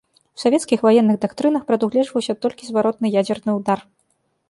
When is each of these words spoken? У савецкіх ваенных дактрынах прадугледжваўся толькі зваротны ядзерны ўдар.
У 0.37 0.39
савецкіх 0.43 0.79
ваенных 0.85 1.19
дактрынах 1.27 1.67
прадугледжваўся 1.69 2.33
толькі 2.47 2.63
зваротны 2.73 3.07
ядзерны 3.21 3.51
ўдар. 3.63 3.79